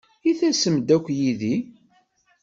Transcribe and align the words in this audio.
I 0.29 0.31
tasem-d 0.39 0.89
akk 0.95 1.07
yid-i? 1.19 1.55